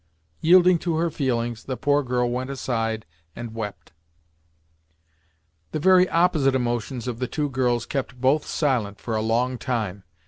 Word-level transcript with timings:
Yielding 0.39 0.79
to 0.79 0.95
her 0.95 1.11
feelings, 1.11 1.63
the 1.65 1.77
poor 1.77 2.01
girl 2.01 2.27
went 2.27 2.49
aside 2.49 3.05
and 3.35 3.53
wept. 3.53 3.93
The 5.73 5.79
very 5.79 6.09
opposite 6.09 6.55
emotions 6.55 7.07
of 7.07 7.19
the 7.19 7.27
two 7.27 7.49
girls 7.51 7.85
kept 7.85 8.19
both 8.19 8.43
silent 8.43 8.99
for 8.99 9.15
a 9.15 9.21
long 9.21 9.59
time. 9.59 10.03